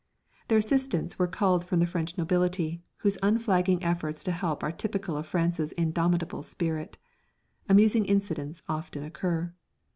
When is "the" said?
1.79-1.85